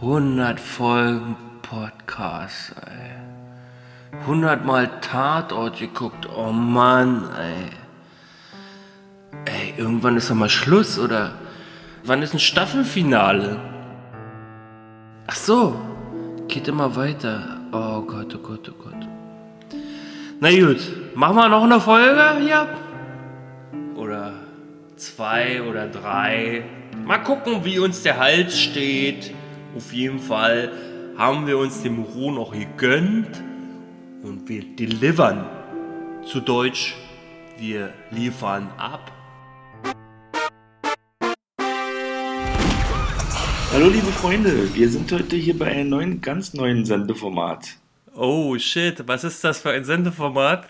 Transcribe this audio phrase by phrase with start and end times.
[0.00, 4.18] 100 Folgen Podcast, ey.
[4.20, 7.70] 100 Mal Tatort geguckt, oh Mann, ey.
[9.46, 11.32] Ey, irgendwann ist doch mal Schluss, oder?
[12.04, 13.58] Wann ist ein Staffelfinale?
[15.26, 15.80] Ach so,
[16.46, 17.56] geht immer weiter.
[17.72, 19.08] Oh Gott, oh Gott, oh Gott.
[20.40, 20.80] Na gut,
[21.14, 22.68] machen wir noch eine Folge hier?
[23.96, 24.34] Oder
[24.96, 26.64] zwei oder drei.
[27.08, 29.32] Mal gucken, wie uns der Hals steht.
[29.74, 30.70] Auf jeden Fall
[31.16, 33.42] haben wir uns den Muro noch gegönnt
[34.22, 35.46] und wir delivern.
[36.26, 36.96] Zu Deutsch,
[37.56, 39.10] wir liefern ab.
[43.72, 47.78] Hallo liebe Freunde, wir sind heute hier bei einem neuen, ganz neuen Sendeformat.
[48.14, 50.68] Oh shit, was ist das für ein Sendeformat?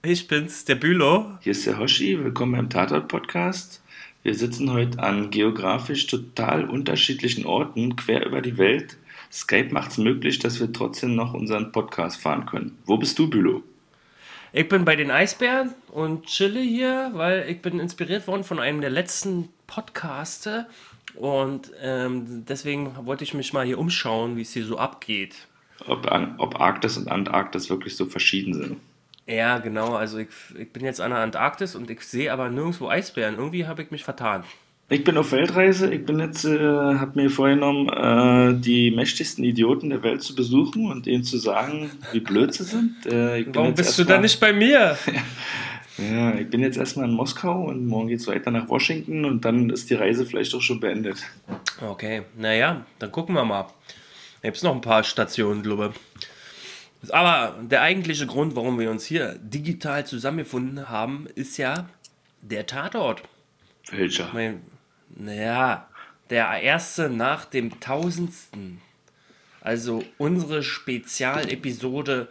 [0.00, 1.26] Ich bin's, der Bülow.
[1.40, 3.81] Hier ist der Hoshi, willkommen beim Tatort Podcast.
[4.22, 8.96] Wir sitzen heute an geografisch total unterschiedlichen Orten quer über die Welt.
[9.32, 12.78] Skype macht es möglich, dass wir trotzdem noch unseren Podcast fahren können.
[12.86, 13.62] Wo bist du, Bülow?
[14.52, 18.80] Ich bin bei den Eisbären und chille hier, weil ich bin inspiriert worden von einem
[18.80, 20.66] der letzten Podcaste
[21.14, 25.48] und ähm, deswegen wollte ich mich mal hier umschauen, wie es hier so abgeht.
[25.86, 28.76] Ob, ob Arktis und Antarktis wirklich so verschieden sind.
[29.32, 29.94] Ja, genau.
[29.94, 33.36] Also ich, ich bin jetzt an der Antarktis und ich sehe aber nirgendwo Eisbären.
[33.36, 34.44] Irgendwie habe ich mich vertan.
[34.90, 35.92] Ich bin auf Weltreise.
[35.92, 40.90] Ich bin jetzt, äh, habe mir vorgenommen, äh, die mächtigsten Idioten der Welt zu besuchen
[40.90, 43.06] und ihnen zu sagen, wie blöd sie sind.
[43.06, 44.98] Äh, Warum bist du da nicht bei mir?
[45.96, 49.46] ja, ich bin jetzt erstmal in Moskau und morgen geht es weiter nach Washington und
[49.46, 51.22] dann ist die Reise vielleicht auch schon beendet.
[51.80, 53.62] Okay, naja, dann gucken wir mal.
[54.42, 56.31] Da gibt es noch ein paar Stationen, glaube ich.
[57.10, 61.88] Aber der eigentliche Grund, warum wir uns hier digital zusammengefunden haben, ist ja
[62.42, 63.22] der Tatort.
[63.90, 64.30] Welcher?
[65.16, 65.88] naja,
[66.30, 68.80] der erste nach dem tausendsten.
[69.60, 72.28] Also unsere Spezialepisode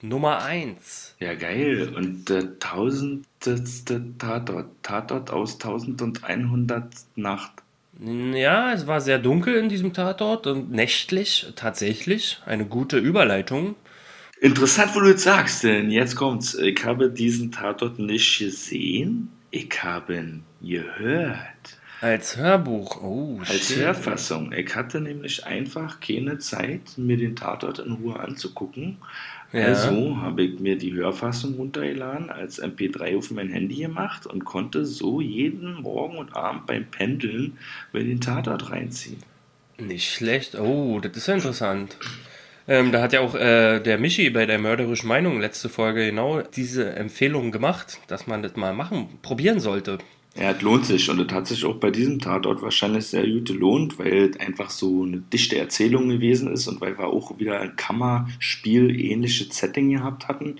[0.00, 1.16] Nummer 1.
[1.20, 1.92] Ja, geil.
[1.94, 4.66] Und der tausendste Tatort.
[4.82, 7.52] Tatort aus 1100 Nacht.
[8.00, 12.40] Ja, es war sehr dunkel in diesem Tatort und nächtlich tatsächlich.
[12.46, 13.76] Eine gute Überleitung
[14.42, 16.54] Interessant, wo du jetzt sagst, denn jetzt kommt's.
[16.56, 21.78] Ich habe diesen Tatort nicht gesehen, ich habe ihn gehört.
[22.00, 23.76] Als Hörbuch, oh Als shit.
[23.76, 24.50] Hörfassung.
[24.50, 28.96] Ich hatte nämlich einfach keine Zeit, mir den Tatort in Ruhe anzugucken.
[29.52, 29.66] Ja.
[29.66, 34.84] Also habe ich mir die Hörfassung runtergeladen, als MP3 auf mein Handy gemacht und konnte
[34.84, 37.58] so jeden Morgen und Abend beim Pendeln
[37.92, 39.22] mir den Tatort reinziehen.
[39.78, 40.58] Nicht schlecht.
[40.58, 41.96] Oh, das ist ja interessant.
[42.68, 46.42] Ähm, da hat ja auch äh, der Michi bei der mörderischen Meinung letzte Folge genau
[46.42, 49.98] diese Empfehlung gemacht, dass man das mal machen, probieren sollte.
[50.34, 53.48] Ja, es lohnt sich und es hat sich auch bei diesem Tatort wahrscheinlich sehr gut
[53.48, 57.60] gelohnt, weil es einfach so eine dichte Erzählung gewesen ist und weil wir auch wieder
[57.60, 60.56] ein Kammerspiel ähnliche Setting gehabt hatten.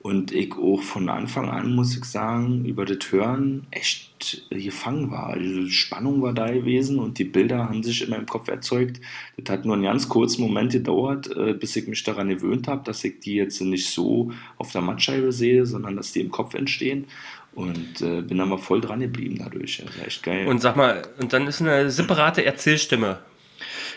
[0.00, 5.28] Und ich auch von Anfang an, muss ich sagen, über das Hören echt gefangen war.
[5.30, 9.00] Also die Spannung war da gewesen und die Bilder haben sich in meinem Kopf erzeugt.
[9.36, 12.84] Das hat nur einen ganz kurzen Moment gedauert, äh, bis ich mich daran gewöhnt habe,
[12.84, 16.54] dass ich die jetzt nicht so auf der Mattscheibe sehe, sondern dass die im Kopf
[16.54, 17.06] entstehen.
[17.54, 19.80] Und äh, bin dann mal voll dran geblieben dadurch.
[19.80, 20.46] Ist echt geil.
[20.46, 23.18] Und sag mal, und dann ist eine separate Erzählstimme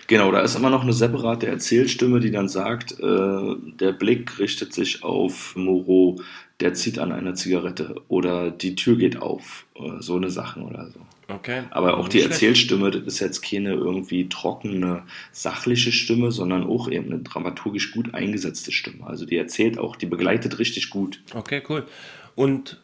[0.09, 4.74] Genau, da ist immer noch eine separate Erzählstimme, die dann sagt, äh, der Blick richtet
[4.74, 6.20] sich auf Moreau,
[6.59, 9.68] der zieht an einer Zigarette oder die Tür geht auf,
[10.00, 11.00] so eine Sachen oder so.
[11.31, 11.62] Okay.
[11.70, 17.14] Aber auch die Erzählstimme, das ist jetzt keine irgendwie trockene, sachliche Stimme, sondern auch eben
[17.14, 19.06] eine dramaturgisch gut eingesetzte Stimme.
[19.06, 21.22] Also die erzählt auch, die begleitet richtig gut.
[21.36, 21.86] Okay, cool.
[22.34, 22.80] Und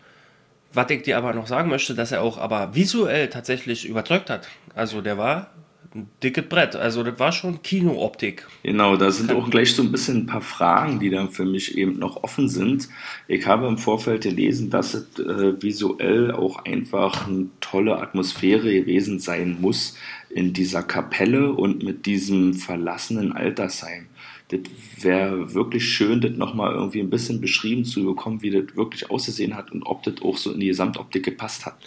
[0.73, 4.47] was ich dir aber noch sagen möchte, dass er auch aber visuell tatsächlich überzeugt hat.
[4.75, 5.49] Also der war
[5.95, 6.75] ein dickes Brett.
[6.75, 8.45] Also das war schon Kinooptik.
[8.63, 11.77] Genau, da sind auch gleich so ein bisschen ein paar Fragen, die dann für mich
[11.77, 12.89] eben noch offen sind.
[13.27, 19.19] Ich habe im Vorfeld gelesen, dass es äh, visuell auch einfach eine tolle Atmosphäre gewesen
[19.19, 19.97] sein muss
[20.29, 24.07] in dieser Kapelle und mit diesem verlassenen Altersheim.
[24.49, 24.59] Das
[24.99, 29.55] wäre wirklich schön, das nochmal irgendwie ein bisschen beschrieben zu bekommen, wie das wirklich ausgesehen
[29.55, 31.77] hat und ob das auch so in die Gesamtoptik gepasst hat.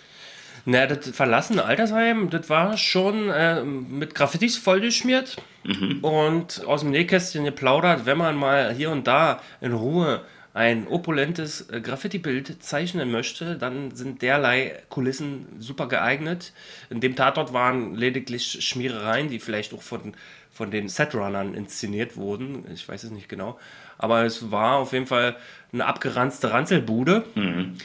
[0.65, 5.99] Na, das verlassene Altersheim, das war schon äh, mit Graffitis vollgeschmiert mhm.
[6.03, 10.23] und aus dem Nähkästchen geplaudert, wenn man mal hier und da in Ruhe
[10.59, 16.53] ein opulentes äh, Graffiti-Bild zeichnen möchte, dann sind derlei Kulissen super geeignet.
[16.91, 20.15] In dem Tatort waren lediglich Schmierereien, die vielleicht auch von,
[20.51, 22.65] von den Setrunnern inszeniert wurden.
[22.75, 23.59] Ich weiß es nicht genau.
[23.99, 25.37] Aber es war auf jeden Fall
[25.73, 27.25] eine abgeranzte Ranzelbude.
[27.35, 27.77] Mhm.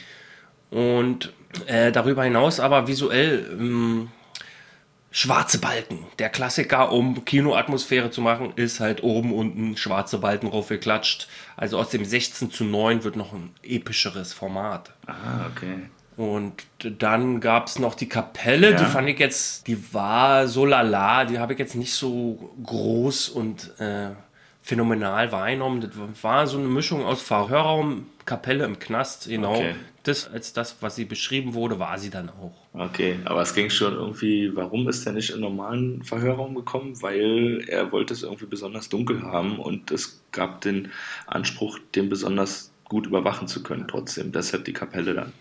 [0.70, 1.32] Und
[1.66, 4.08] äh, darüber hinaus aber visuell ähm,
[5.10, 6.00] schwarze Balken.
[6.18, 11.28] Der Klassiker, um Kinoatmosphäre zu machen, ist halt oben unten schwarze Balken raufgeklatscht.
[11.56, 14.90] Also aus dem 16 zu 9 wird noch ein epischeres Format.
[15.06, 15.88] Ah, okay.
[16.16, 18.76] Und dann gab es noch die Kapelle, Ja.
[18.76, 23.28] die fand ich jetzt, die war so lala, die habe ich jetzt nicht so groß
[23.30, 24.10] und äh,
[24.62, 25.80] phänomenal wahrgenommen.
[25.80, 25.90] Das
[26.22, 29.54] war so eine Mischung aus Verhörraum, Kapelle im Knast, genau.
[29.56, 29.74] Okay.
[30.04, 32.52] Das als das, was sie beschrieben wurde, war sie dann auch.
[32.74, 37.00] Okay, aber es ging schon irgendwie, warum ist er nicht in normalen Verhörraum gekommen?
[37.02, 40.92] Weil er wollte es irgendwie besonders dunkel haben und es gab den
[41.26, 44.30] Anspruch, den besonders gut überwachen zu können trotzdem.
[44.30, 45.32] Deshalb die Kapelle dann.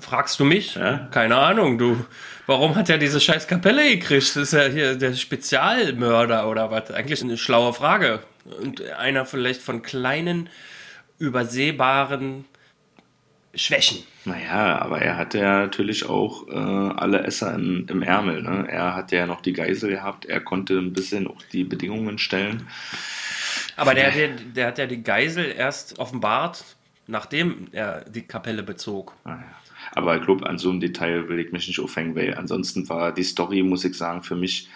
[0.00, 0.74] Fragst du mich?
[0.74, 1.08] Ja.
[1.10, 2.02] Keine Ahnung, du.
[2.46, 4.36] Warum hat er diese scheiß Kapelle gekriegt?
[4.36, 6.90] Ist ja hier der Spezialmörder oder was?
[6.90, 8.20] Eigentlich eine schlaue Frage.
[8.60, 10.48] Und einer vielleicht von kleinen,
[11.18, 12.46] übersehbaren
[13.54, 13.98] Schwächen.
[14.24, 18.42] Naja, aber er hatte ja natürlich auch äh, alle Esser in, im Ärmel.
[18.42, 18.66] Ne?
[18.68, 22.66] Er hatte ja noch die Geisel gehabt, er konnte ein bisschen auch die Bedingungen stellen.
[23.76, 26.64] Aber der, der, der hat ja die Geisel erst offenbart,
[27.06, 29.14] nachdem er die Kapelle bezog.
[29.24, 29.44] Naja.
[29.94, 33.12] Aber ich glaube, an so einem Detail will ich mich nicht aufhängen, weil ansonsten war
[33.12, 34.68] die Story, muss ich sagen, für mich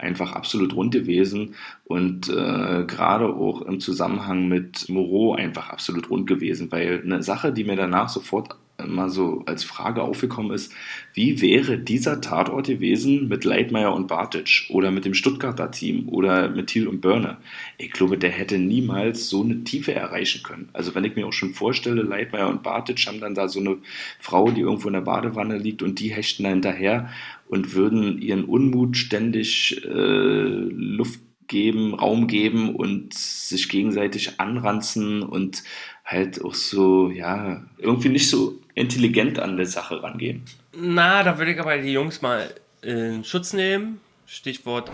[0.00, 1.54] einfach absolut rund gewesen
[1.84, 7.52] und äh, gerade auch im Zusammenhang mit Moreau einfach absolut rund gewesen, weil eine Sache,
[7.52, 10.72] die mir danach sofort mal so als Frage aufgekommen ist,
[11.14, 16.48] wie wäre dieser Tatort gewesen mit Leitmeier und Bartic oder mit dem Stuttgarter Team oder
[16.48, 17.38] mit Thiel und Börne?
[17.78, 20.68] Ich glaube, der hätte niemals so eine Tiefe erreichen können.
[20.72, 23.78] Also wenn ich mir auch schon vorstelle, Leitmeier und Bartic haben dann da so eine
[24.18, 27.08] Frau, die irgendwo in der Badewanne liegt und die hechten da hinterher
[27.48, 31.20] und würden ihren Unmut ständig äh, Luft
[31.50, 35.62] geben, Raum geben und sich gegenseitig anranzen und
[36.04, 40.42] halt auch so, ja, irgendwie nicht so intelligent an der Sache rangehen.
[40.74, 42.48] Na, da würde ich aber die Jungs mal
[42.80, 44.00] in Schutz nehmen.
[44.26, 44.90] Stichwort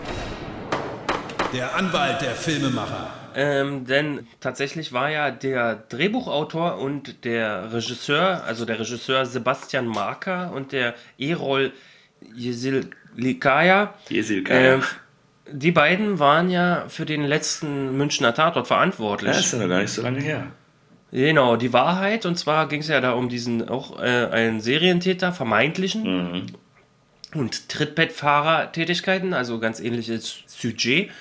[1.53, 3.13] Der Anwalt der Filmemacher.
[3.35, 10.51] Ähm, denn tatsächlich war ja der Drehbuchautor und der Regisseur, also der Regisseur Sebastian Marker
[10.53, 11.71] und der Erol
[12.33, 14.81] Jesilkaya, Jesil Kaya.
[15.51, 19.33] Die beiden waren ja für den letzten Münchner Tatort verantwortlich.
[19.33, 20.47] Ja, ist ja noch gar nicht so lange her.
[21.11, 22.25] Genau, die Wahrheit.
[22.25, 26.51] Und zwar ging es ja da um diesen auch äh, einen Serientäter, vermeintlichen.
[27.33, 31.11] Und Trittbettfahrer-Tätigkeiten, also ganz ähnliches Sujet.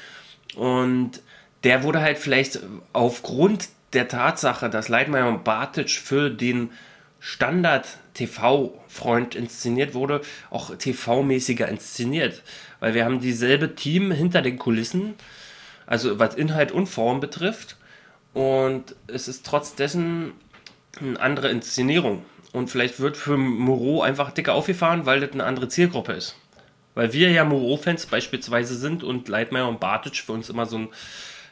[0.54, 1.20] Und
[1.64, 2.60] der wurde halt vielleicht
[2.92, 6.70] aufgrund der Tatsache, dass Leitmeier und Bartic für den
[7.20, 10.20] Standard-TV-Freund inszeniert wurde,
[10.50, 12.42] auch TV-mäßiger inszeniert.
[12.80, 15.14] Weil wir haben dieselbe Team hinter den Kulissen,
[15.86, 17.76] also was Inhalt und Form betrifft.
[18.32, 20.32] Und es ist trotz eine
[21.18, 22.24] andere Inszenierung.
[22.52, 26.36] Und vielleicht wird für Moreau einfach dicker aufgefahren, weil das eine andere Zielgruppe ist.
[26.94, 30.88] Weil wir ja Moreau-Fans beispielsweise sind und Leitmeier und Bartic für uns immer so ein,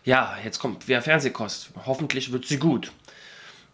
[0.05, 1.71] ja, jetzt kommt wieder Fernsehkost.
[1.85, 2.93] Hoffentlich wird sie gut.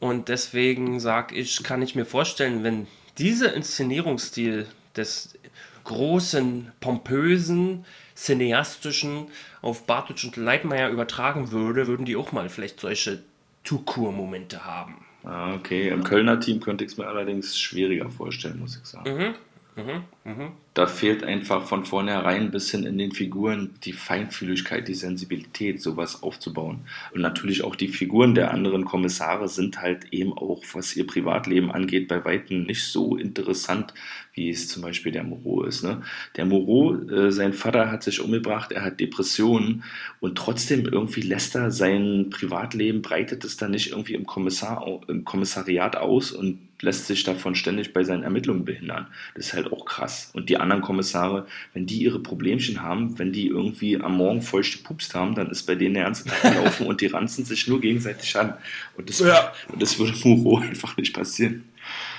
[0.00, 2.86] Und deswegen sage ich, kann ich mir vorstellen, wenn
[3.18, 4.66] dieser Inszenierungsstil
[4.96, 5.38] des
[5.84, 7.84] großen, pompösen,
[8.16, 9.28] cineastischen
[9.62, 13.22] auf Bartic und Leitmeier übertragen würde, würden die auch mal vielleicht solche
[13.64, 15.04] Tukur-Momente haben.
[15.22, 15.88] Ah, okay.
[15.88, 19.34] Im Kölner Team könnte ich es mir allerdings schwieriger vorstellen, muss ich sagen.
[20.74, 26.22] Da fehlt einfach von vornherein ein bisschen in den Figuren die Feinfühligkeit, die Sensibilität, sowas
[26.22, 26.86] aufzubauen.
[27.12, 31.70] Und natürlich auch die Figuren der anderen Kommissare sind halt eben auch, was ihr Privatleben
[31.70, 33.92] angeht, bei Weitem nicht so interessant,
[34.34, 35.82] wie es zum Beispiel der Moreau ist.
[35.82, 36.02] Ne?
[36.36, 39.84] Der Moreau, äh, sein Vater hat sich umgebracht, er hat Depressionen
[40.20, 45.24] und trotzdem irgendwie lässt er sein Privatleben, breitet es dann nicht irgendwie im, Kommissar, im
[45.24, 49.06] Kommissariat aus und lässt sich davon ständig bei seinen Ermittlungen behindern.
[49.34, 50.30] Das ist halt auch krass.
[50.34, 54.78] Und die anderen Kommissare, wenn die ihre Problemchen haben, wenn die irgendwie am Morgen feuchte
[54.82, 57.80] Pups haben, dann ist bei denen der ganze Tag gelaufen und die ranzen sich nur
[57.80, 58.54] gegenseitig an.
[58.96, 59.52] Und das, Ja.
[59.68, 61.64] und das würde Moreau einfach nicht passieren.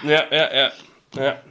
[0.03, 0.71] Ja, ja, ja.
[1.15, 1.41] ja.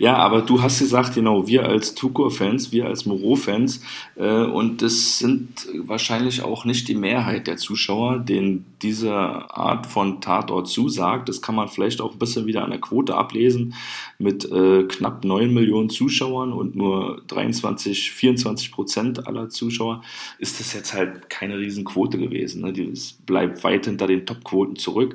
[0.00, 3.82] Ja, aber du hast gesagt, genau, wir als Tukur-Fans, wir als Moreau-Fans,
[4.16, 10.22] äh, und das sind wahrscheinlich auch nicht die Mehrheit der Zuschauer, denen diese Art von
[10.22, 11.28] Tatort zusagt.
[11.28, 13.74] Das kann man vielleicht auch ein bisschen wieder an der Quote ablesen.
[14.18, 20.02] Mit äh, knapp 9 Millionen Zuschauern und nur 23, 24 Prozent aller Zuschauer
[20.38, 22.62] ist das jetzt halt keine Riesenquote gewesen.
[22.62, 22.72] Ne?
[22.72, 25.14] Die- Es bleibt weit hinter den Top-Quoten zurück.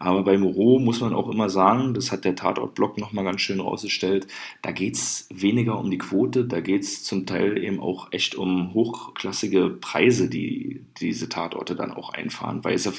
[0.00, 3.60] Aber bei Moreau muss man auch immer sagen, das hat der Tatort-Blog nochmal ganz schön
[3.60, 4.23] rausgestellt,
[4.62, 8.34] da geht es weniger um die Quote, da geht es zum Teil eben auch echt
[8.34, 12.92] um hochklassige Preise, die diese Tatorte dann auch einfahren, weil sie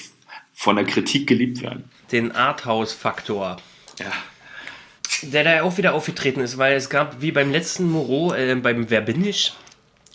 [0.54, 1.86] von der Kritik geliebt werden.
[2.12, 3.58] Den Arthouse-Faktor.
[4.00, 4.12] Ja.
[5.22, 8.90] der da auch wieder aufgetreten ist, weil es gab, wie beim letzten Moreau, äh, beim
[8.90, 9.54] Wer bin ich,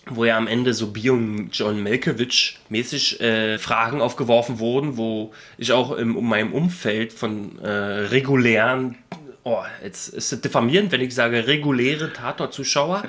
[0.09, 5.71] wo ja am Ende so Bion John Malkovich mäßig äh, Fragen aufgeworfen wurden, wo ich
[5.71, 8.97] auch im, um meinem Umfeld von äh, regulären,
[9.43, 13.03] oh, jetzt ist es diffamierend, wenn ich sage reguläre Tatort-Zuschauer.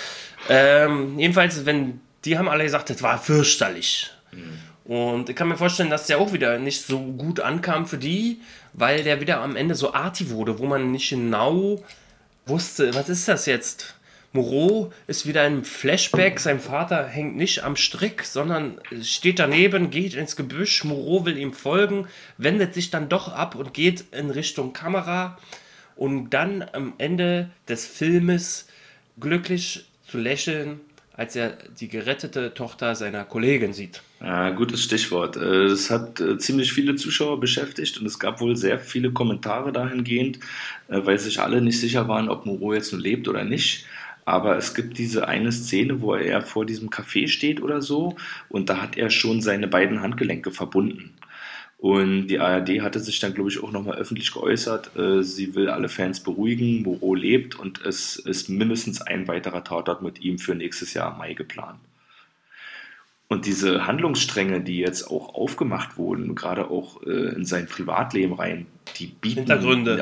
[0.48, 4.10] ähm, jedenfalls, wenn die haben alle gesagt, das war fürchterlich.
[4.84, 8.40] Und ich kann mir vorstellen, dass der auch wieder nicht so gut ankam für die,
[8.72, 11.82] weil der wieder am Ende so arty wurde, wo man nicht genau
[12.46, 13.94] wusste, was ist das jetzt?
[14.32, 20.14] Moreau ist wieder im Flashback, sein Vater hängt nicht am Strick, sondern steht daneben, geht
[20.14, 24.74] ins Gebüsch, Moreau will ihm folgen, wendet sich dann doch ab und geht in Richtung
[24.74, 25.38] Kamera,
[25.98, 28.68] um dann am Ende des Filmes
[29.20, 30.80] glücklich zu lächeln,
[31.12, 34.02] als er die gerettete Tochter seiner Kollegin sieht.
[34.20, 35.36] Ja, gutes Stichwort.
[35.36, 39.72] Äh, Es hat äh, ziemlich viele Zuschauer beschäftigt und es gab wohl sehr viele Kommentare
[39.72, 40.38] dahingehend,
[40.86, 43.84] äh, weil sich alle nicht sicher waren, ob Moreau jetzt nun lebt oder nicht.
[44.24, 48.14] Aber es gibt diese eine Szene, wo er vor diesem Café steht oder so
[48.48, 51.14] und da hat er schon seine beiden Handgelenke verbunden.
[51.78, 54.96] Und die ARD hatte sich dann, glaube ich, auch nochmal öffentlich geäußert.
[54.96, 60.02] äh, Sie will alle Fans beruhigen, Moreau lebt und es ist mindestens ein weiterer Tatort
[60.02, 61.78] mit ihm für nächstes Jahr im Mai geplant.
[63.30, 68.66] Und diese Handlungsstränge, die jetzt auch aufgemacht wurden, gerade auch äh, in sein Privatleben rein,
[68.96, 69.50] die bieten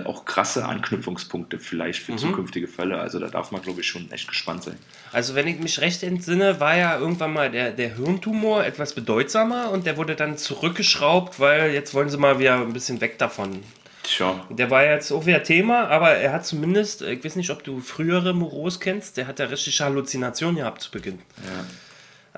[0.06, 2.98] auch krasse Anknüpfungspunkte vielleicht für zukünftige Fälle.
[2.98, 4.76] Also da darf man, glaube ich, schon echt gespannt sein.
[5.12, 9.72] Also wenn ich mich recht entsinne, war ja irgendwann mal der, der Hirntumor etwas bedeutsamer
[9.72, 13.58] und der wurde dann zurückgeschraubt, weil jetzt wollen sie mal wieder ein bisschen weg davon.
[14.04, 17.64] Tja, Der war jetzt auch wieder Thema, aber er hat zumindest, ich weiß nicht, ob
[17.64, 21.18] du frühere Moros kennst, der hat ja richtig Halluzinationen gehabt zu Beginn.
[21.44, 21.64] ja.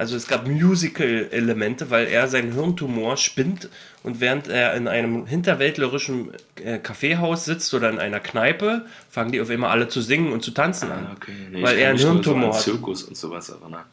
[0.00, 3.69] Also es gab Musical-Elemente, weil er seinen Hirntumor spinnt
[4.05, 6.31] und während er in einem hinterwäldlerischen
[6.62, 10.45] äh, Kaffeehaus sitzt oder in einer Kneipe, fangen die auf einmal alle zu singen und
[10.45, 11.09] zu tanzen Ah, an.
[11.17, 11.33] okay.
[11.50, 12.64] Nee, weil er einen Hirntumor so hat.
[12.64, 13.85] Zirkus und sowas erinnern.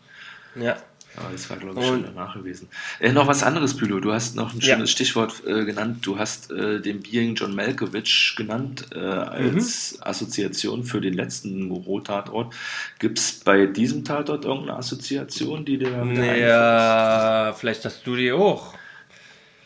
[0.55, 0.77] Ja.
[1.17, 2.67] Aber das war, glaube ich, Und- schon danach gewesen.
[2.99, 3.99] Äh, noch was anderes, Bülow.
[3.99, 4.73] Du hast noch ein Ja.
[4.75, 5.99] schönes Stichwort äh, genannt.
[6.05, 10.03] Du hast äh, den Being John Malkovich genannt äh, als Mhm.
[10.03, 12.53] Assoziation für den letzten Moreau-Tatort.
[12.99, 16.03] Gibt es bei diesem Tatort irgendeine Assoziation, die dir da?
[16.03, 18.73] Naja, vielleicht hast du die auch.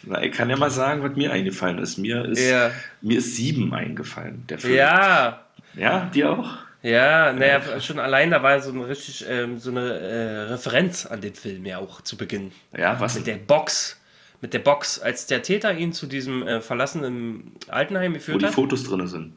[0.03, 1.97] Na, ich kann ja mal sagen, was mir eingefallen ist.
[1.97, 2.71] Mir ist, Ja.
[3.01, 4.75] mir ist sieben eingefallen, der Film.
[4.75, 6.57] Ja, Ja, dir auch?
[6.81, 11.21] Ja, naja, schon allein da war so eine richtig ähm, so eine äh, Referenz an
[11.21, 12.51] den Film ja auch zu Beginn.
[12.77, 13.15] Ja, was?
[13.15, 13.97] Mit der Box.
[14.41, 18.45] Mit der Box, als der Täter ihn zu diesem äh, verlassenen Altenheim Wo geführt die
[18.45, 18.53] hat.
[18.53, 19.33] Fotos drin sind.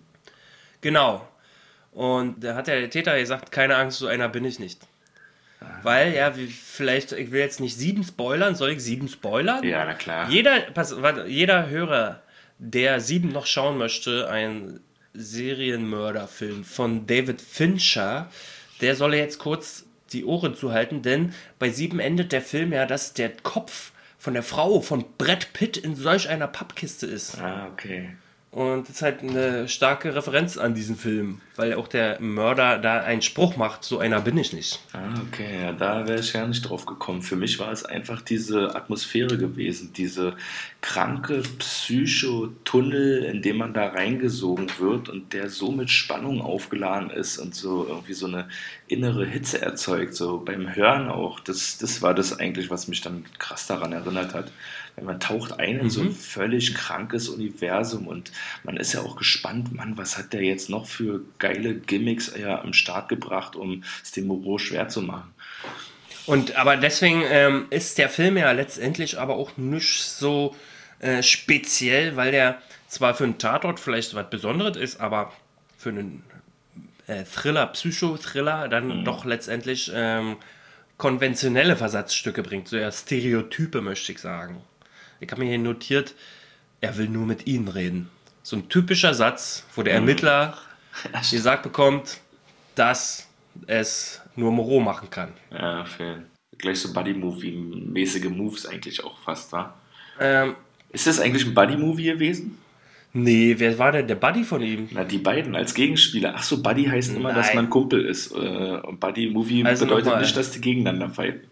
[0.81, 1.27] Genau.
[1.91, 4.87] Und da hat der Täter gesagt, keine Angst, so einer bin ich nicht.
[5.83, 9.63] Weil, ja, wie, vielleicht, ich will jetzt nicht sieben spoilern, soll ich sieben spoilern?
[9.65, 10.29] Ja, na klar.
[10.29, 12.23] Jeder, pass, warte, jeder Hörer,
[12.59, 14.81] der sieben noch schauen möchte, ein
[15.15, 18.31] Serienmörderfilm von David Fincher,
[18.81, 23.15] der solle jetzt kurz die Ohren zuhalten, denn bei sieben endet der Film ja, dass
[23.15, 27.39] der Kopf von der Frau von Brad Pitt in solch einer Pappkiste ist.
[27.39, 28.17] Ah, okay.
[28.53, 33.01] Und das ist halt eine starke Referenz an diesen Film, weil auch der Mörder da
[33.01, 34.79] einen Spruch macht, so einer bin ich nicht.
[34.93, 37.23] Ah, okay, ja, da wäre ich ja nicht drauf gekommen.
[37.23, 40.37] Für mich war es einfach diese Atmosphäre gewesen, diese
[40.83, 47.39] kranke Psychotunnel, in dem man da reingesogen wird und der so mit Spannung aufgeladen ist
[47.39, 48.51] und so irgendwie so eine
[48.87, 51.41] innere Hitze erzeugt, so beim Hören auch.
[51.41, 54.53] Das, das war das eigentlich, was mich dann krass daran erinnert hat.
[54.97, 58.31] Weil man taucht ein in so ein völlig krankes Universum und
[58.63, 62.61] man ist ja auch gespannt, Mann, was hat der jetzt noch für geile Gimmicks ja
[62.61, 65.33] am Start gebracht, um es dem Moreau schwer zu machen.
[66.27, 70.55] Und aber deswegen ähm, ist der Film ja letztendlich aber auch nicht so
[71.01, 75.33] äh, speziell, weil der zwar für einen Tatort vielleicht was Besonderes ist, aber
[75.77, 76.23] für einen
[77.07, 80.37] äh, Thriller, Psychothriller dann doch letztendlich ähm,
[80.99, 84.63] konventionelle Versatzstücke bringt, so ja Stereotype möchte ich sagen.
[85.23, 86.15] Ich habe mir hier notiert,
[86.81, 88.11] er will nur mit ihnen reden.
[88.43, 90.59] So ein typischer Satz, wo der Ermittler
[91.31, 92.19] gesagt bekommt,
[92.75, 93.29] dass
[93.67, 95.33] es nur Moreau machen kann.
[95.53, 96.25] Ja, für
[96.59, 99.79] gleich so Buddy-Movie-mäßige Moves eigentlich auch fast, war.
[100.19, 100.57] Ähm,
[100.91, 102.59] Ist das eigentlich ein Buddy-Movie gewesen?
[103.15, 104.89] nee, wer war denn der Buddy von ihm?
[104.91, 106.33] Na, die beiden als Gegenspieler.
[106.35, 107.57] Ach so, Buddy heißt immer, dass Nein.
[107.57, 108.33] man Kumpel ist.
[108.33, 111.47] Äh, Und Buddy-Movie Also bedeutet nicht, dass die gegeneinander fighten.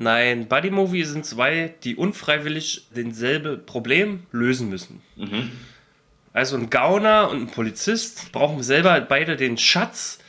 [0.00, 5.02] Nein, Buddy Movie sind zwei, die unfreiwillig denselbe Problem lösen müssen.
[6.32, 10.20] Also ein Gauner und ein Polizist brauchen selber beide den Schatz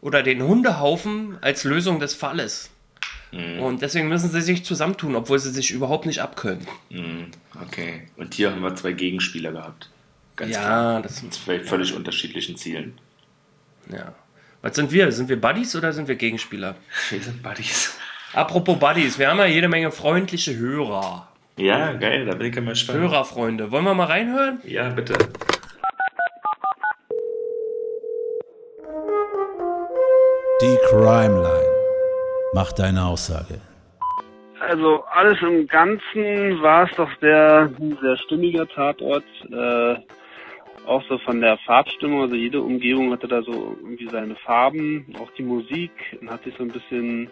[0.00, 2.70] oder den Hundehaufen als Lösung des Falles.
[3.32, 6.66] Und deswegen müssen sie sich zusammentun, obwohl sie sich überhaupt nicht abkönnen.
[6.88, 7.26] Mhm,
[7.62, 8.08] Okay.
[8.16, 9.90] Und hier haben wir zwei Gegenspieler gehabt.
[10.34, 10.94] Ganz klar.
[10.94, 12.98] Ja, das Mit zwei völlig unterschiedlichen Zielen.
[13.92, 14.14] Ja.
[14.62, 15.12] Was sind wir?
[15.12, 16.74] Sind wir Buddies oder sind wir Gegenspieler?
[17.10, 17.94] Wir sind Buddies.
[18.32, 21.26] Apropos Buddies, wir haben ja jede Menge freundliche Hörer.
[21.56, 23.00] Ja, geil, da bin ich ja mal gespannt.
[23.00, 23.72] Hörerfreunde.
[23.72, 24.60] Wollen wir mal reinhören?
[24.64, 25.14] Ja, bitte.
[30.62, 31.74] Die Crime Line.
[32.54, 33.60] Mach deine Aussage.
[34.60, 39.24] Also alles im Ganzen war es doch sehr, ein sehr stimmiger Tatort.
[39.50, 39.96] Äh,
[40.86, 45.30] auch so von der Farbstimmung, also jede Umgebung hatte da so irgendwie seine Farben, auch
[45.36, 47.28] die Musik und hat sich so ein bisschen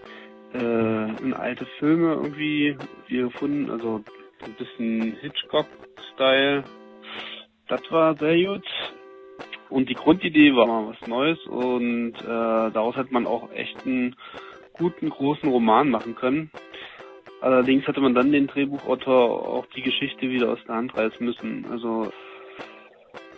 [0.55, 2.77] äh, alte Filme irgendwie
[3.09, 4.03] gefunden, also
[4.41, 6.65] so ein bisschen Hitchcock-Style.
[7.69, 8.65] Das war sehr gut.
[9.69, 14.17] Und die Grundidee war mal was Neues und äh, daraus hat man auch echt einen
[14.73, 16.51] guten, großen Roman machen können.
[17.41, 21.67] Allerdings hatte man dann den Drehbuchautor auch die Geschichte wieder aus der Hand reißen müssen.
[21.71, 22.11] Also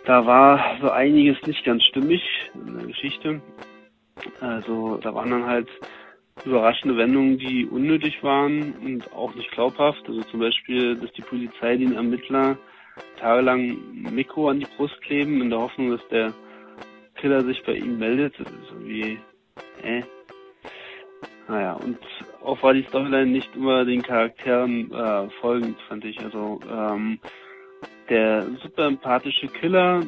[0.05, 2.21] da war so einiges nicht ganz stimmig
[2.55, 3.41] in der Geschichte.
[4.39, 5.67] Also da waren dann halt
[6.45, 10.07] überraschende Wendungen, die unnötig waren und auch nicht glaubhaft.
[10.07, 12.57] Also zum Beispiel, dass die Polizei den Ermittler
[13.19, 16.33] tagelang Mikro an die Brust kleben, in der Hoffnung, dass der
[17.15, 18.39] Killer sich bei ihm meldet.
[18.39, 19.19] Das ist irgendwie,
[19.83, 20.01] äh.
[21.47, 21.99] Naja, und
[22.43, 26.19] auch war die Storyline nicht immer den Charakteren äh, folgend, fand ich.
[26.21, 27.19] Also ähm,
[28.09, 30.01] der super empathische Killer,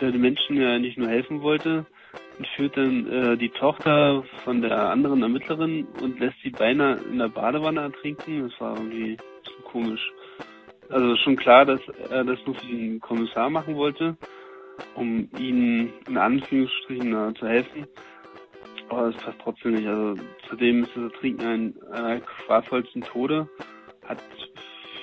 [0.00, 1.86] der den Menschen ja nicht nur helfen wollte,
[2.38, 7.28] entführt dann äh, die Tochter von der anderen Ermittlerin und lässt sie beinahe in der
[7.28, 8.48] Badewanne ertrinken.
[8.48, 10.12] Das war irgendwie so komisch.
[10.88, 14.16] Also schon klar, dass er das nur für den Kommissar machen wollte,
[14.94, 17.86] um ihnen in Anführungsstrichen äh, zu helfen.
[18.88, 19.86] Aber das passt trotzdem nicht.
[19.86, 20.14] Also
[20.48, 23.48] zudem ist das Ertrinken ein einer qualvollsten Tode.
[24.06, 24.18] Hat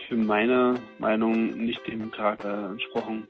[0.07, 3.27] für meine Meinung nicht dem Charakter entsprochen.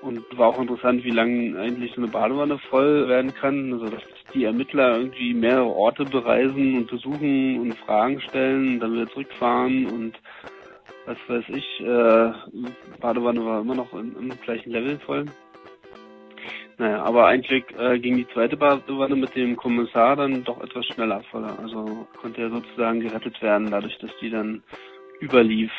[0.00, 3.72] Und war auch interessant, wie lange eigentlich so eine Badewanne voll werden kann.
[3.72, 4.02] Also dass
[4.32, 9.86] die Ermittler irgendwie mehrere Orte bereisen und besuchen und Fragen stellen und dann wieder zurückfahren
[9.86, 10.14] und
[11.06, 12.32] was weiß ich, äh,
[13.00, 15.24] Badewanne war immer noch im, im gleichen Level voll.
[16.76, 21.22] Naja, aber eigentlich äh, ging die zweite Badewanne mit dem Kommissar dann doch etwas schneller
[21.30, 21.58] voller.
[21.58, 24.62] Also konnte er sozusagen gerettet werden, dadurch, dass die dann
[25.20, 25.72] überlief.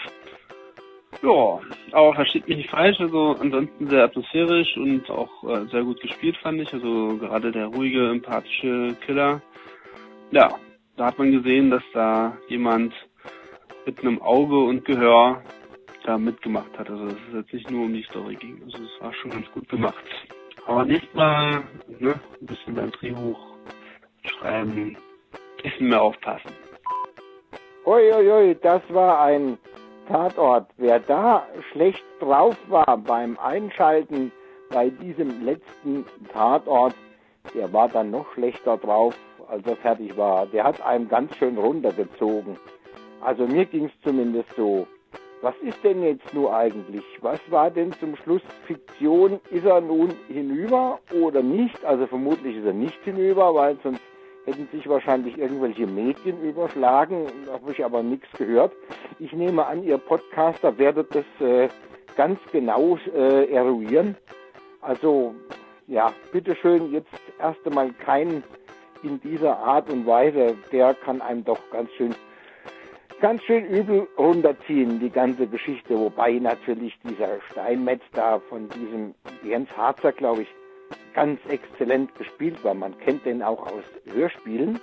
[1.22, 1.60] Ja,
[1.92, 6.38] aber versteht mich nicht falsch, also ansonsten sehr atmosphärisch und auch äh, sehr gut gespielt
[6.38, 6.74] fand ich.
[6.74, 9.42] Also gerade der ruhige, empathische Killer.
[10.32, 10.54] Ja,
[10.96, 12.94] da hat man gesehen, dass da jemand
[13.86, 15.44] mit einem Auge und Gehör
[16.06, 16.90] da mitgemacht hat.
[16.90, 18.62] Also dass es jetzt nicht nur um die Story ging.
[18.64, 20.06] Also es war schon ganz gut gemacht.
[20.68, 21.64] Aber nächstes Mal
[22.00, 23.40] ne, ein bisschen beim Drehbuch
[24.24, 26.52] schreiben, ein bisschen mehr aufpassen.
[27.86, 29.58] Uiuiui, das war ein
[30.10, 30.68] Tatort.
[30.78, 34.32] Wer da schlecht drauf war beim Einschalten
[34.72, 36.96] bei diesem letzten Tatort,
[37.54, 39.16] der war dann noch schlechter drauf,
[39.48, 40.48] als er fertig war.
[40.48, 42.58] Der hat einem ganz schön runtergezogen.
[43.22, 44.88] Also mir ging es zumindest so.
[45.42, 47.04] Was ist denn jetzt nur eigentlich?
[47.22, 49.40] Was war denn zum Schluss Fiktion?
[49.52, 51.86] Ist er nun hinüber oder nicht?
[51.86, 54.02] Also vermutlich ist er nicht hinüber, weil sonst
[54.46, 57.28] hätten sich wahrscheinlich irgendwelche Medien überschlagen.
[57.46, 58.74] Da habe ich aber nichts gehört.
[59.20, 61.70] Ich nehme an, ihr Podcaster werdet das äh,
[62.16, 64.16] ganz genau äh, eruieren.
[64.82, 65.36] Also
[65.88, 68.44] ja, bitteschön, jetzt erst einmal keinen
[69.04, 70.56] in dieser Art und Weise.
[70.72, 72.14] Der kann einem doch ganz schön
[73.22, 75.98] ganz schön übel runterziehen, die ganze Geschichte.
[75.98, 80.48] Wobei natürlich dieser Steinmetz da von diesem Jens Harzer, glaube ich,
[81.14, 82.74] ganz exzellent gespielt war.
[82.74, 84.80] Man kennt den auch aus Hörspielen.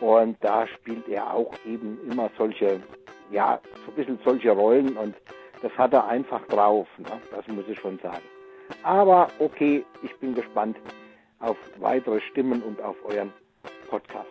[0.00, 2.80] Und da spielt er auch eben immer solche,
[3.30, 4.96] ja, so ein bisschen solche Rollen.
[4.96, 5.14] Und
[5.62, 6.86] das hat er einfach drauf.
[6.98, 7.08] Ne?
[7.34, 8.22] Das muss ich schon sagen.
[8.82, 10.76] Aber okay, ich bin gespannt
[11.40, 13.32] auf weitere Stimmen und auf euren
[13.88, 14.28] Podcast.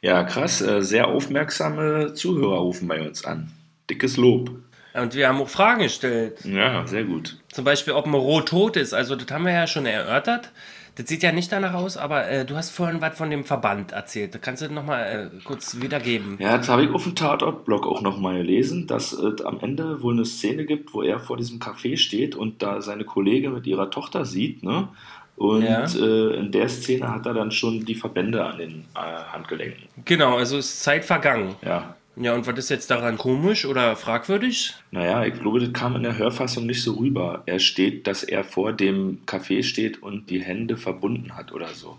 [0.00, 0.60] Ja, krass.
[0.62, 3.50] äh, Sehr aufmerksame Zuhörer rufen bei uns an.
[3.90, 4.50] Dickes Lob.
[4.94, 6.44] Und wir haben auch Fragen gestellt.
[6.44, 7.36] Ja, sehr gut.
[7.52, 8.94] Zum Beispiel, ob Moreau tot ist.
[8.94, 10.50] Also, das haben wir ja schon erörtert.
[10.96, 13.92] Das sieht ja nicht danach aus, aber äh, du hast vorhin was von dem Verband
[13.92, 14.34] erzählt.
[14.34, 16.36] Das kannst du nochmal äh, kurz wiedergeben.
[16.40, 20.14] Ja, das habe ich auf dem Tatort-Blog auch nochmal gelesen, dass es am Ende wohl
[20.14, 23.90] eine Szene gibt, wo er vor diesem Café steht und da seine Kollegin mit ihrer
[23.90, 24.88] Tochter sieht, ne?
[25.36, 25.84] Und Ja.
[25.84, 28.98] äh, in der Szene hat er dann schon die Verbände an den äh,
[29.32, 29.84] Handgelenken.
[30.04, 31.54] Genau, also ist Zeit vergangen.
[31.64, 31.94] Ja.
[32.20, 34.74] Ja, und was ist jetzt daran komisch oder fragwürdig?
[34.90, 37.42] Naja, ich glaube, das kam in der Hörfassung nicht so rüber.
[37.46, 41.98] Er steht, dass er vor dem Café steht und die Hände verbunden hat oder so.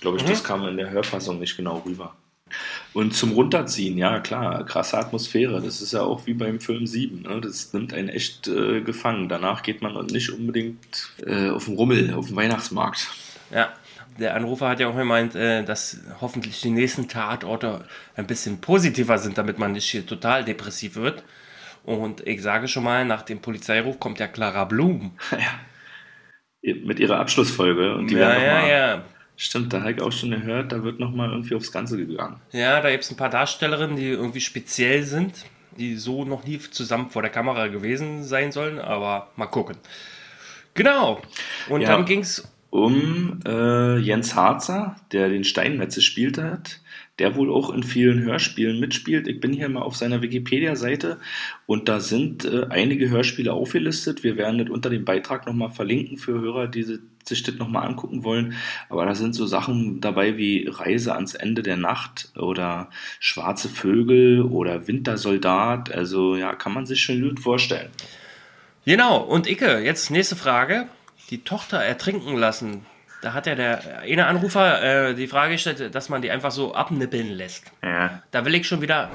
[0.00, 2.14] Glaube ich, das kam in der Hörfassung nicht genau rüber.
[2.92, 5.60] Und zum Runterziehen, ja klar, krasse Atmosphäre.
[5.60, 7.22] Das ist ja auch wie beim Film 7.
[7.22, 7.40] Ne?
[7.40, 9.28] Das nimmt einen echt äh, gefangen.
[9.28, 13.08] Danach geht man nicht unbedingt äh, auf den Rummel, auf den Weihnachtsmarkt.
[13.52, 13.72] Ja.
[14.18, 17.84] Der Anrufer hat ja auch gemeint, äh, dass hoffentlich die nächsten Tatorte
[18.16, 21.22] ein bisschen positiver sind, damit man nicht hier total depressiv wird.
[21.84, 25.12] Und ich sage schon mal, nach dem Polizeiruf kommt ja Clara Blum.
[25.32, 26.74] ja.
[26.84, 27.94] Mit ihrer Abschlussfolge.
[27.94, 29.04] Und die ja, werden ja, mal, ja.
[29.36, 32.40] Stimmt, da habe ich auch schon gehört, da wird nochmal irgendwie aufs Ganze gegangen.
[32.50, 35.46] Ja, da gibt es ein paar Darstellerinnen, die irgendwie speziell sind,
[35.78, 39.76] die so noch nie zusammen vor der Kamera gewesen sein sollen, aber mal gucken.
[40.74, 41.22] Genau.
[41.68, 41.90] Und Ja.
[41.90, 46.80] dann ging es Um äh, Jens Harzer, der den Steinmetze spielt hat,
[47.18, 49.26] der wohl auch in vielen Hörspielen mitspielt.
[49.26, 51.18] Ich bin hier mal auf seiner Wikipedia-Seite
[51.66, 54.22] und da sind äh, einige Hörspiele aufgelistet.
[54.22, 57.86] Wir werden das unter dem Beitrag nochmal verlinken für Hörer, die si- sich das nochmal
[57.86, 58.52] angucken wollen.
[58.90, 64.42] Aber da sind so Sachen dabei wie Reise ans Ende der Nacht oder Schwarze Vögel
[64.42, 65.90] oder Wintersoldat.
[65.90, 67.88] Also ja, kann man sich schon gut vorstellen.
[68.84, 70.86] Genau, und Icke, jetzt nächste Frage.
[71.30, 72.86] Die Tochter ertrinken lassen.
[73.22, 76.74] Da hat ja der eine Anrufer äh, die Frage gestellt, dass man die einfach so
[76.74, 77.64] abnippeln lässt.
[77.82, 78.22] Ja.
[78.30, 79.10] Da will ich schon wieder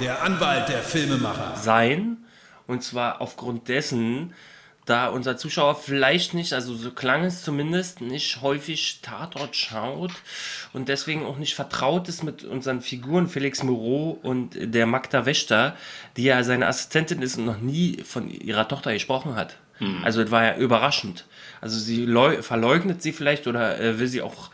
[0.00, 1.56] Der Anwalt der Filmemacher.
[1.56, 2.18] sein.
[2.66, 4.34] Und zwar aufgrund dessen,
[4.84, 10.12] da unser Zuschauer vielleicht nicht, also so klang es zumindest, nicht häufig Tatort schaut
[10.72, 15.76] und deswegen auch nicht vertraut ist mit unseren Figuren Felix Moreau und der Magda Wächter,
[16.16, 19.56] die ja seine Assistentin ist und noch nie von ihrer Tochter gesprochen hat.
[20.04, 21.26] Also das war ja überraschend.
[21.60, 24.50] Also sie leu- verleugnet sie vielleicht oder äh, will sie auch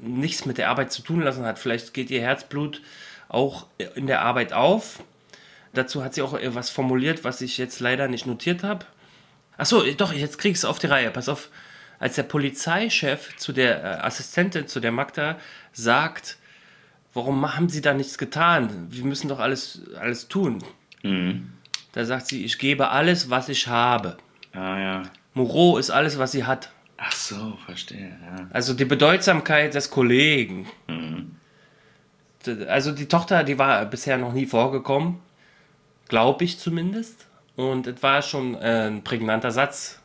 [0.00, 1.58] nichts mit der Arbeit zu tun lassen hat.
[1.58, 2.80] Vielleicht geht ihr Herzblut
[3.28, 5.02] auch in der Arbeit auf.
[5.72, 8.86] Dazu hat sie auch äh, was formuliert, was ich jetzt leider nicht notiert habe.
[9.56, 11.10] Achso, doch, jetzt krieg ich es auf die Reihe.
[11.10, 11.48] Pass auf.
[11.98, 15.36] Als der Polizeichef zu der äh, Assistentin, zu der Magda,
[15.72, 16.38] sagt,
[17.12, 18.86] warum haben sie da nichts getan?
[18.90, 20.64] Wir müssen doch alles, alles tun.
[21.92, 24.16] Da sagt sie, ich gebe alles, was ich habe.
[24.54, 25.02] Ja, ja.
[25.34, 26.72] Moreau ist alles, was sie hat.
[26.96, 28.16] Ach so, verstehe.
[28.24, 28.46] Ja.
[28.50, 30.66] Also die Bedeutsamkeit des Kollegen.
[32.68, 35.20] Also die Tochter, die war bisher noch nie vorgekommen.
[36.08, 37.26] Glaube ich zumindest.
[37.56, 40.00] Und es war schon äh, ein prägnanter Satz.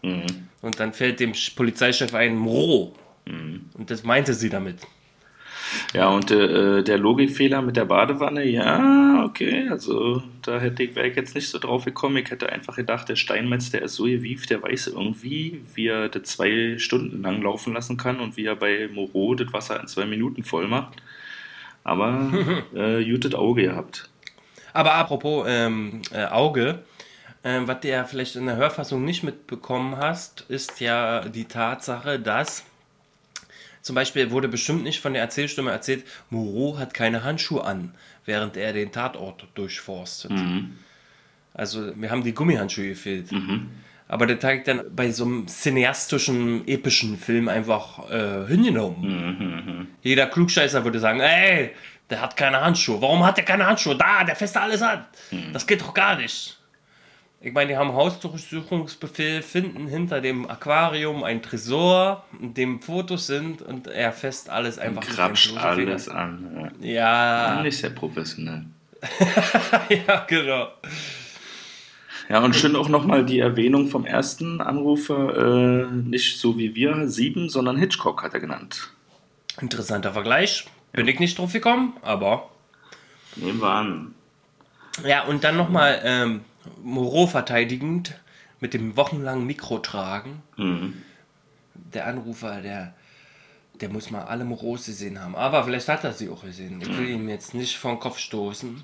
[0.62, 2.94] Und dann fällt dem Polizeichef ein Moreau.
[3.26, 4.80] Und das meinte sie damit.
[5.94, 11.08] Ja, und äh, der Logikfehler mit der Badewanne, ja, okay, also da hätte ich, wäre
[11.08, 12.18] ich jetzt nicht so drauf gekommen.
[12.18, 16.10] Ich hätte einfach gedacht, der Steinmetz, der ist so gewieft, der weiß irgendwie, wie er
[16.10, 19.88] das zwei Stunden lang laufen lassen kann und wie er bei Moreau das Wasser in
[19.88, 21.02] zwei Minuten voll macht.
[21.84, 22.32] Aber
[22.76, 24.10] äh, gutes Auge gehabt.
[24.74, 26.80] Aber apropos ähm, äh, Auge,
[27.46, 32.20] ähm, was du ja vielleicht in der Hörfassung nicht mitbekommen hast, ist ja die Tatsache,
[32.20, 32.66] dass
[33.86, 37.92] zum Beispiel wurde bestimmt nicht von der Erzählstimme erzählt, Moreau hat keine Handschuhe an,
[38.26, 40.32] während er den Tatort durchforstet.
[41.54, 43.30] Also wir haben die Gummihandschuhe gefehlt.
[44.08, 49.88] Aber der zeigt dann bei so einem cineastischen, epischen Film einfach äh, hingenommen.
[50.02, 51.70] Jeder Klugscheißer würde sagen, ey,
[52.10, 53.00] der hat keine Handschuhe.
[53.04, 53.96] Warum hat der keine Handschuhe?
[53.96, 55.06] Da, der fässt alles an.
[55.54, 56.55] Das geht doch gar nicht.
[57.46, 63.62] Ich meine, die haben Hausdurchsuchungsbefehl, finden hinter dem Aquarium ein Tresor, in dem Fotos sind
[63.62, 66.72] und er fässt alles einfach dem Krapscht alles an.
[66.82, 67.54] Ja.
[67.56, 68.66] Ja, Nicht sehr professionell.
[70.08, 70.70] ja, genau.
[72.30, 77.08] Ja, und schön auch nochmal die Erwähnung vom ersten Anrufer, äh, nicht so wie wir,
[77.08, 78.90] sieben, sondern Hitchcock hat er genannt.
[79.62, 80.66] Interessanter Vergleich.
[80.94, 82.50] Bin ich nicht drauf gekommen, aber
[83.36, 84.16] Nehmen wir an.
[85.06, 86.42] Ja, und dann nochmal ähm,
[86.84, 88.20] Moreau verteidigend
[88.60, 90.42] mit dem wochenlangen Mikrotragen.
[91.74, 92.94] Der Anrufer, der,
[93.82, 95.36] der muss mal alle Moreaus gesehen haben.
[95.36, 96.82] Aber vielleicht hat er sie auch gesehen.
[96.82, 98.84] Ich will ihm jetzt nicht vor den Kopf stoßen.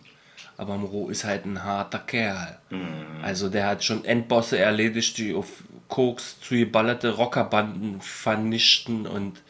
[0.58, 2.60] Aber Moreau ist halt ein harter Kerl.
[3.24, 9.42] Also der hat schon Endbosse erledigt, die auf Koks zugeballerte Rockerbanden vernichten und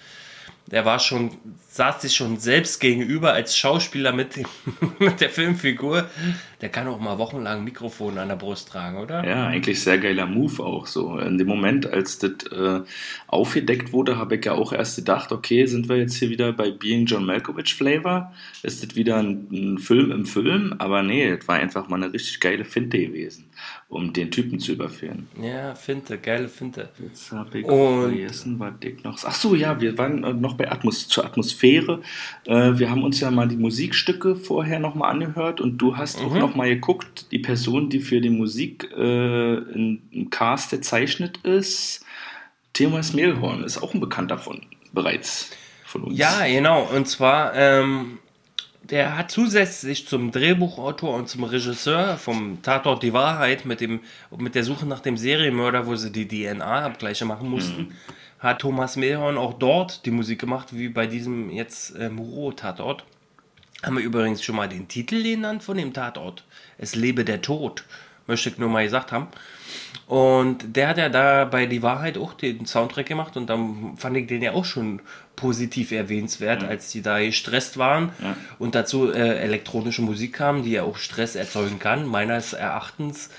[0.68, 1.38] der war schon,
[1.74, 4.46] saß sich schon selbst gegenüber als Schauspieler mit, dem,
[5.00, 6.10] mit der Filmfigur.
[6.60, 9.26] Der kann auch mal wochenlang ein Mikrofon an der Brust tragen, oder?
[9.26, 11.18] Ja, eigentlich sehr geiler Move auch so.
[11.18, 12.82] In dem Moment, als das äh,
[13.28, 16.70] aufgedeckt wurde, habe ich ja auch erst gedacht, okay, sind wir jetzt hier wieder bei
[16.72, 18.34] Being John Malkovich Flavor?
[18.64, 20.76] Ist das wieder ein, ein Film im Film?
[20.78, 23.46] Aber nee, das war einfach mal eine richtig geile Finte gewesen,
[23.90, 25.30] um den Typen zu überführen.
[25.42, 26.90] Ja, Finte, geile Finte.
[27.02, 29.18] Jetzt habe ich Und- vergessen, was ich noch.
[29.24, 31.61] Ach so, ja, wir waren äh, noch bei Atmos zur Atmosphäre.
[32.46, 36.34] Äh, wir haben uns ja mal die Musikstücke vorher nochmal angehört und du hast auch
[36.34, 42.06] noch mal geguckt, die Person, die für die Musik äh, im Cast gezeichnet ist,
[42.74, 44.62] Thomas Mehlhorn, ist auch ein Bekannter von
[44.94, 45.52] bereits
[45.84, 46.18] von uns.
[46.18, 46.84] Ja, genau.
[46.84, 48.20] Und zwar, ähm,
[48.84, 54.02] der hat zusätzlich zum Drehbuchautor und zum Regisseur vom Tatort Die Wahrheit mit, dem,
[54.38, 57.96] mit der Suche nach dem Serienmörder, wo sie die DNA-Abgleiche machen mussten,
[58.42, 63.06] hat Thomas Mehlhorn auch dort die Musik gemacht, wie bei diesem jetzt äh, Muro-Tatort.
[63.84, 66.44] Haben wir übrigens schon mal den Titel genannt von dem Tatort.
[66.78, 67.84] Es lebe der Tod.
[68.28, 69.28] Möchte ich nur mal gesagt haben.
[70.08, 74.18] Und der hat ja da bei Die Wahrheit auch den Soundtrack gemacht und dann fand
[74.18, 75.02] ich den ja auch schon
[75.36, 78.12] positiv erwähnenswert, als die da gestresst waren
[78.60, 83.30] und dazu äh, elektronische Musik kam, die ja auch Stress erzeugen kann, meines Erachtens.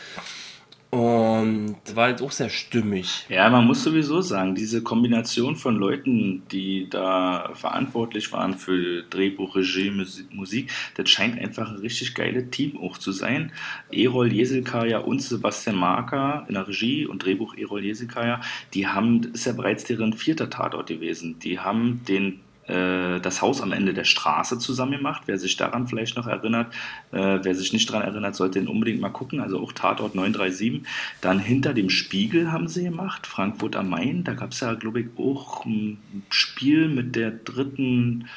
[0.94, 3.24] Und war halt auch sehr stimmig.
[3.30, 9.56] Ja, man muss sowieso sagen, diese Kombination von Leuten, die da verantwortlich waren für Drehbuch,
[9.56, 13.52] Regie, Musi- Musik, das scheint einfach ein richtig geiles Team auch zu sein.
[13.90, 18.42] Erol Jeselkaya und Sebastian Marker in der Regie und Drehbuch Erol Jeselkaya,
[18.74, 21.38] die haben, das ist ja bereits deren vierter Tatort gewesen.
[21.38, 25.22] Die haben den das Haus am Ende der Straße zusammen gemacht.
[25.26, 26.72] Wer sich daran vielleicht noch erinnert,
[27.10, 29.40] äh, wer sich nicht daran erinnert, sollte den unbedingt mal gucken.
[29.40, 30.82] Also auch Tatort 937.
[31.20, 34.24] Dann hinter dem Spiegel haben sie gemacht, Frankfurt am Main.
[34.24, 35.98] Da gab es ja, glaube ich, auch ein
[36.30, 38.28] Spiel mit der dritten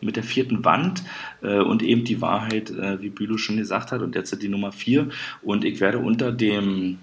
[0.00, 1.04] mit der vierten Wand
[1.42, 4.72] äh, und eben die Wahrheit, äh, wie Bülow schon gesagt hat, und jetzt die Nummer
[4.72, 5.08] vier.
[5.42, 6.98] Und ich werde unter dem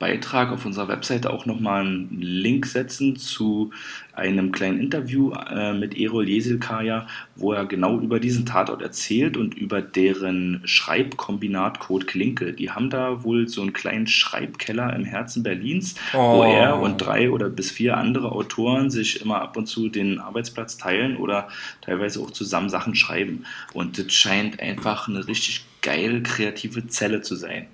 [0.00, 3.70] Beitrag auf unserer Webseite auch nochmal einen Link setzen zu
[4.14, 9.54] einem kleinen Interview äh, mit Erol Jeselkaya, wo er genau über diesen Tatort erzählt und
[9.54, 12.52] über deren Schreibkombinat Code Klinke.
[12.54, 16.42] Die haben da wohl so einen kleinen Schreibkeller im Herzen Berlins, wo Oh.
[16.44, 20.78] er und drei oder bis vier andere Autoren sich immer ab und zu den Arbeitsplatz
[20.78, 21.48] teilen oder
[21.82, 23.44] teilweise auch zusammen Sachen schreiben.
[23.74, 27.66] Und das scheint einfach eine richtig geil kreative Zelle zu sein.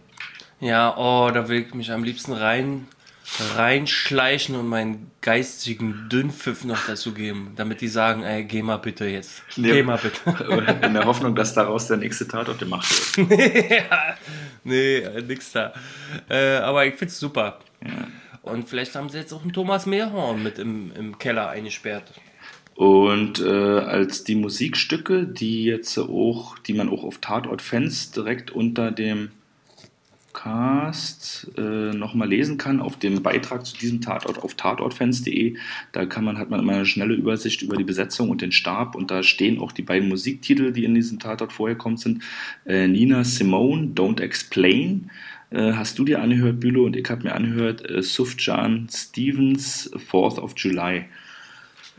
[0.61, 2.87] Ja, oh, da will ich mich am liebsten rein
[3.57, 9.07] reinschleichen und meinen geistigen Dünnpfiff noch dazu geben, damit die sagen, ey, geh mal bitte
[9.07, 9.43] jetzt.
[9.57, 9.73] Nee.
[9.73, 10.21] Geh mal bitte.
[10.87, 13.71] In der Hoffnung, dass daraus der nächste Tatort gemacht wird.
[13.71, 14.17] ja,
[14.65, 15.73] nee, äh, nix da.
[16.29, 17.59] Äh, aber ich find's super.
[17.85, 18.07] Ja.
[18.43, 22.13] Und vielleicht haben sie jetzt auch einen Thomas Meerhorn mit im, im Keller eingesperrt.
[22.77, 28.93] Und äh, als die Musikstücke, die jetzt auch, die man auch auf Tatort-Fans direkt unter
[28.93, 29.31] dem
[30.47, 35.57] Cast äh, nochmal lesen kann, auf dem Beitrag zu diesem Tatort auf tatortfans.de,
[35.91, 38.95] da kann man, hat man immer eine schnelle Übersicht über die Besetzung und den Stab
[38.95, 42.23] und da stehen auch die beiden Musiktitel, die in diesem Tatort vorgekommen sind.
[42.65, 45.11] Äh, Nina Simone, Don't Explain,
[45.51, 50.39] äh, hast du dir angehört, Bülow, und ich habe mir angehört, äh, Sufjan Stevens, 4th
[50.39, 51.07] of July.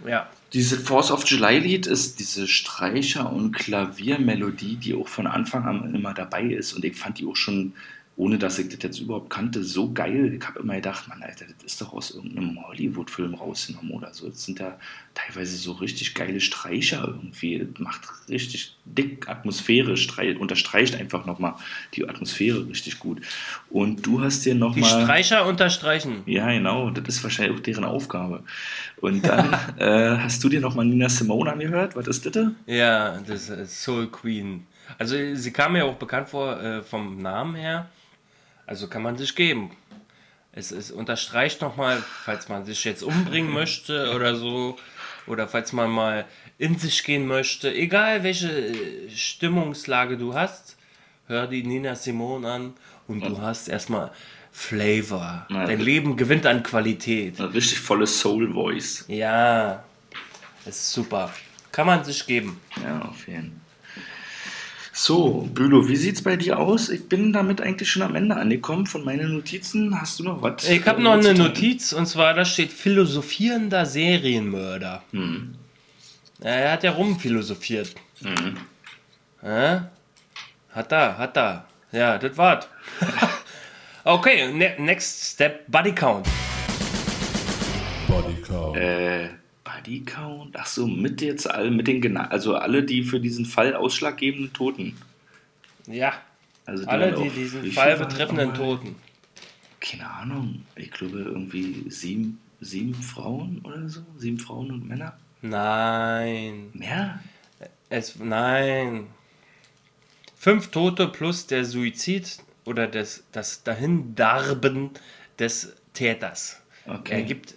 [0.08, 0.30] Ja.
[0.54, 5.94] Diese Force of July Lied ist diese Streicher- und Klaviermelodie, die auch von Anfang an
[5.94, 6.72] immer dabei ist.
[6.72, 7.74] Und ich fand die auch schon,
[8.18, 10.34] ohne dass ich das jetzt überhaupt kannte, so geil.
[10.34, 14.28] Ich habe immer gedacht, Mann, Alter, das ist doch aus irgendeinem Hollywood-Film rausgenommen oder so.
[14.28, 14.80] Das sind ja
[15.14, 17.60] teilweise so richtig geile Streicher irgendwie.
[17.60, 21.54] Das macht richtig dick Atmosphäre, strei- unterstreicht einfach nochmal
[21.94, 23.22] die Atmosphäre richtig gut.
[23.70, 25.04] Und du hast dir Die nochmal.
[25.04, 26.24] Streicher unterstreichen.
[26.26, 28.42] Ja, genau, das ist wahrscheinlich auch deren Aufgabe.
[29.00, 31.96] Und dann äh, hast du dir nochmal Nina Simone angehört?
[31.96, 32.48] Was ist das?
[32.66, 34.66] Ja, das ist Soul Queen.
[34.98, 37.88] Also sie kam mir auch bekannt vor äh, vom Namen her.
[38.68, 39.72] Also kann man sich geben.
[40.52, 44.78] Es, es unterstreicht nochmal, falls man sich jetzt umbringen möchte oder so.
[45.26, 46.26] Oder falls man mal
[46.58, 47.74] in sich gehen möchte.
[47.74, 50.78] Egal welche äh, Stimmungslage du hast,
[51.28, 52.74] hör die Nina Simone an
[53.08, 54.12] und du hast erstmal
[54.52, 55.46] Flavor.
[55.50, 55.66] Ja.
[55.66, 57.40] Dein Leben gewinnt an Qualität.
[57.40, 59.06] Eine richtig volle Soul-Voice.
[59.08, 59.84] Ja,
[60.66, 61.32] ist super.
[61.72, 62.60] Kann man sich geben.
[62.82, 63.67] Ja, auf jeden Fall.
[65.00, 66.90] So, Bülow, wie sieht's bei dir aus?
[66.90, 70.02] Ich bin damit eigentlich schon am Ende angekommen von meinen Notizen.
[70.02, 70.68] Hast du noch was?
[70.68, 71.36] Ich habe äh, noch eine?
[71.36, 75.04] Notiz und zwar da steht philosophierender Serienmörder.
[75.12, 75.54] Hm.
[76.44, 77.94] Ja, er hat ja rumphilosophiert.
[78.22, 78.58] Mhm.
[79.42, 79.82] Hä?
[80.72, 81.68] Hat da, hat da.
[81.92, 82.68] Ja, das war's.
[84.04, 86.28] okay, ne next step, Body Count.
[88.08, 88.78] Bodycount.
[88.78, 89.30] Äh,
[89.78, 90.56] Body Count?
[90.58, 94.54] Ach so, mit jetzt all, mit den gena also alle, die für diesen Fall ausschlaggebenden
[94.54, 94.96] Toten.
[95.88, 96.14] Ja,
[96.66, 98.54] Also die alle die diesen Fall betreffenden?
[98.54, 98.96] Toten.
[99.80, 100.66] Keine Ahnung.
[100.76, 104.02] Ich glaube irgendwie sieben, sieben Frauen oder so.
[104.18, 105.18] Sieben Frauen und Männer.
[105.42, 106.72] Nein.
[106.74, 107.20] Mehr?
[107.90, 109.08] Es, nein.
[110.36, 114.92] Fünf Tote plus der Suizid oder das, das Dahindarben
[115.40, 116.62] des Täters.
[116.86, 117.14] Okay.
[117.14, 117.54] Ergibt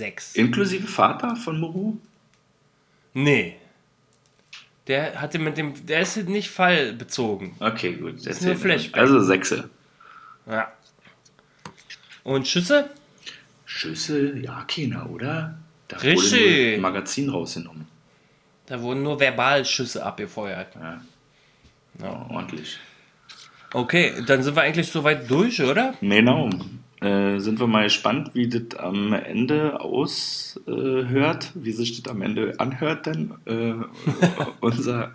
[0.00, 0.34] sechs.
[0.34, 1.96] Inklusive Vater von Moru?
[3.14, 3.56] Nee.
[4.86, 5.74] Der hatte mit dem.
[5.86, 7.54] Der ist nicht fallbezogen.
[7.60, 8.14] Okay, gut.
[8.16, 8.62] ist erzähl nur.
[8.62, 9.00] Flashback.
[9.00, 9.70] Also Sechse.
[10.46, 10.72] Ja.
[12.24, 12.90] Und Schüsse?
[13.64, 15.58] Schüsse, ja, keiner, oder?
[15.88, 16.32] Da Richtig.
[16.32, 17.86] wurde Magazin rausgenommen.
[18.66, 20.74] Da wurden nur Verbalschüsse abgefeuert.
[20.74, 21.00] Ja.
[22.02, 22.26] Ja.
[22.28, 22.78] Ordentlich.
[23.72, 25.94] Okay, dann sind wir eigentlich soweit durch, oder?
[26.00, 26.50] Genau.
[27.00, 32.54] Äh, sind wir mal gespannt, wie das am Ende aushört, wie sich das am Ende
[32.58, 33.74] anhört, denn äh,
[34.60, 35.12] unser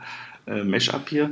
[0.48, 1.32] äh, Mesh-Up hier.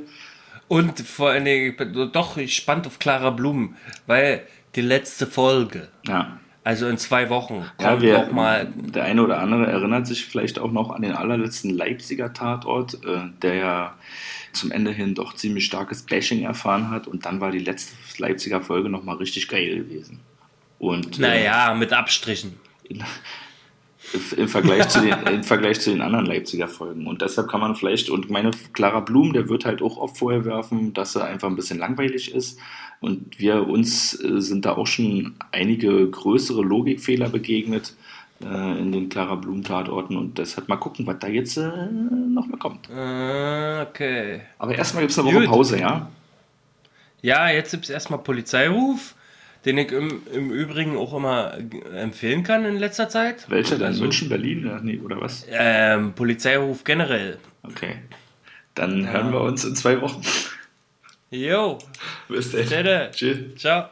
[0.68, 3.76] Und vor allen Dingen, ich bin doch gespannt auf Clara Blumen,
[4.08, 4.44] weil
[4.76, 6.40] die letzte Folge, Ja.
[6.64, 8.68] also in zwei Wochen, Ja, kommt wir, noch mal.
[8.76, 13.30] der eine oder andere erinnert sich vielleicht auch noch an den allerletzten Leipziger Tatort, äh,
[13.42, 13.94] der ja
[14.54, 18.62] zum Ende hin doch ziemlich starkes Bashing erfahren hat und dann war die letzte Leipziger
[18.62, 20.20] Folge nochmal richtig geil gewesen.
[20.84, 22.60] Und äh, Naja, mit Abstrichen.
[24.38, 27.08] im Vergleich, zu den, im Vergleich zu den anderen Leipziger Folgen.
[27.08, 30.44] Und deshalb kann man vielleicht, und meine Clara Blum, der wird halt auch oft vorher
[30.44, 32.60] werfen, dass er einfach ein bisschen langweilig ist.
[33.00, 37.96] Und wir uns äh, sind da auch schon einige größere Logikfehler begegnet
[38.44, 40.18] äh, in den Clara Blum Tatorten.
[40.18, 41.70] Und deshalb mal gucken, was da jetzt äh,
[42.30, 42.90] noch mal kommt.
[42.90, 44.42] Äh, okay.
[44.60, 45.46] Aber erstmal gibt es eine Woche.
[45.46, 46.10] Pause, ja?
[47.22, 49.16] Ja, jetzt gibt es erstmal Polizeiruf,
[49.66, 51.58] den ich im, im Übrigen auch immer
[51.96, 53.50] empfehlen kann in letzter Zeit.
[53.50, 53.88] Welcher denn?
[53.88, 54.66] Also, München, Berlin?
[54.66, 55.46] Ja, nee, oder was?
[55.50, 57.38] Ähm, Polizeiruf generell.
[57.64, 57.96] Okay.
[58.76, 60.22] Dann hören wir uns in zwei Wochen.
[61.30, 61.80] Jo,
[62.28, 63.12] Bis dann.
[63.12, 63.56] Tschüss.
[63.58, 63.90] Ciao.